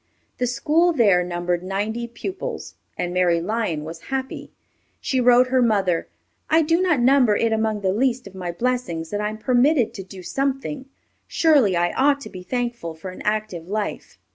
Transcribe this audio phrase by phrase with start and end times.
[0.39, 4.51] The school there numbered ninety pupils, and Mary Lyon was happy.
[4.99, 6.07] She wrote her mother,
[6.49, 9.93] "I do not number it among the least of my blessings that I am permitted
[9.93, 10.87] to do something.
[11.27, 14.17] Surely I ought to be thankful for an active life."